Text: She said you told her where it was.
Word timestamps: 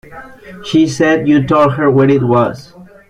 She 0.65 0.87
said 0.87 1.27
you 1.27 1.43
told 1.45 1.73
her 1.73 1.87
where 1.91 2.09
it 2.09 2.23
was. 2.23 2.73